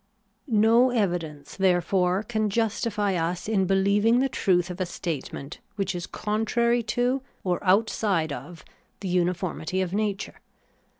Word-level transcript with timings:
No 0.47 0.89
evidence, 0.89 1.55
therefore, 1.55 2.23
can 2.23 2.49
justify 2.49 3.13
us 3.13 3.47
in 3.47 3.67
beUeving 3.67 4.19
the 4.19 4.29
truth 4.29 4.71
of 4.71 4.81
a 4.81 4.85
statement 4.87 5.59
which 5.75 5.93
is 5.93 6.07
contrary 6.07 6.81
to, 6.97 7.21
or 7.43 7.63
outside 7.63 8.33
of, 8.33 8.65
the 9.01 9.07
uniformity 9.09 9.79
of 9.79 9.93
nature. 9.93 10.41